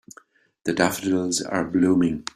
The 0.63 0.73
daffodils 0.73 1.43
are 1.43 1.63
blooming. 1.63 2.25